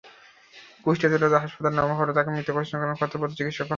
Kushtia 0.85 1.11
general 1.13 1.35
হাসপাতালে 1.43 1.75
নেওয়া 1.77 1.95
হলে 1.99 2.11
তাঁকে 2.13 2.29
মৃত 2.33 2.47
ঘোষণা 2.57 2.77
করেন 2.79 2.99
কর্তব্যরত 3.01 3.33
চিকিৎসা 3.33 3.57
কর্মকর্তা। 3.57 3.69